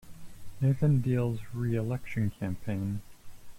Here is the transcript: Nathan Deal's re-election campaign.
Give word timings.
Nathan 0.59 0.99
Deal's 1.01 1.41
re-election 1.53 2.31
campaign. 2.31 3.03